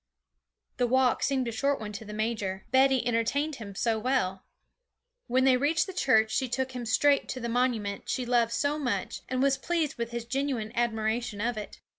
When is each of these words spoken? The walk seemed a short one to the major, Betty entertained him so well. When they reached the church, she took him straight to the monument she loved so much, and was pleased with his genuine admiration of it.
The 0.77 0.87
walk 0.87 1.21
seemed 1.21 1.47
a 1.47 1.51
short 1.51 1.79
one 1.79 1.91
to 1.91 2.03
the 2.03 2.11
major, 2.11 2.65
Betty 2.71 3.05
entertained 3.05 3.57
him 3.57 3.75
so 3.75 3.99
well. 3.99 4.45
When 5.27 5.43
they 5.43 5.57
reached 5.57 5.85
the 5.85 5.93
church, 5.93 6.31
she 6.35 6.49
took 6.49 6.71
him 6.71 6.87
straight 6.87 7.29
to 7.29 7.39
the 7.39 7.47
monument 7.47 8.09
she 8.09 8.25
loved 8.25 8.51
so 8.51 8.79
much, 8.79 9.21
and 9.29 9.43
was 9.43 9.59
pleased 9.59 9.99
with 9.99 10.09
his 10.09 10.25
genuine 10.25 10.71
admiration 10.73 11.39
of 11.39 11.55
it. 11.55 11.81